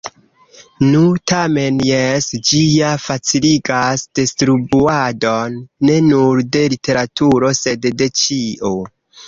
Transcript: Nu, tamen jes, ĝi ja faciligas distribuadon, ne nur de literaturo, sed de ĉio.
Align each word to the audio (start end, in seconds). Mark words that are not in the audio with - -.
Nu, 0.93 1.01
tamen 1.31 1.75
jes, 1.87 2.29
ĝi 2.51 2.61
ja 2.69 2.89
faciligas 3.03 4.07
distribuadon, 4.21 5.61
ne 5.91 6.01
nur 6.09 6.45
de 6.57 6.67
literaturo, 6.77 7.57
sed 7.63 7.89
de 8.03 8.13
ĉio. 8.23 8.77